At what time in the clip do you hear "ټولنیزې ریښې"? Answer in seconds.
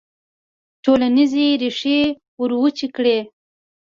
0.83-1.99